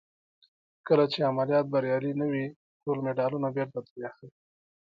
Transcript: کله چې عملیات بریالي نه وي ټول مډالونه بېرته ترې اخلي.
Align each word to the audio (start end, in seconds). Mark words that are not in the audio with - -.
کله 0.87 1.03
چې 1.11 1.19
عملیات 1.31 1.65
بریالي 1.73 2.11
نه 2.21 2.25
وي 2.31 2.45
ټول 2.83 2.97
مډالونه 3.05 3.47
بېرته 3.55 3.79
ترې 3.87 4.01
اخلي. 4.09 4.29